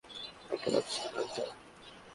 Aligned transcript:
নাকে 0.49 0.69
লাগছে 0.73 0.99
ঘ্রাণটা? 1.05 1.43